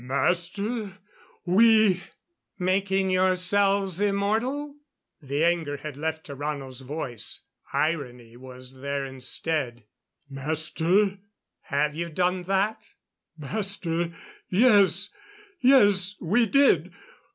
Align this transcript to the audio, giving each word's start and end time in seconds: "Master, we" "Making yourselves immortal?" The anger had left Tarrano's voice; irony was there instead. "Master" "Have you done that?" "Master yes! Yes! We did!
"Master, 0.03 0.97
we" 1.45 2.01
"Making 2.57 3.11
yourselves 3.11 4.01
immortal?" 4.01 4.77
The 5.21 5.43
anger 5.45 5.77
had 5.77 5.95
left 5.95 6.25
Tarrano's 6.25 6.79
voice; 6.81 7.41
irony 7.71 8.35
was 8.35 8.77
there 8.81 9.05
instead. 9.05 9.83
"Master" 10.27 11.19
"Have 11.75 11.93
you 11.93 12.09
done 12.09 12.41
that?" 12.45 12.81
"Master 13.37 14.11
yes! 14.49 15.13
Yes! 15.59 16.15
We 16.19 16.47
did! 16.47 16.91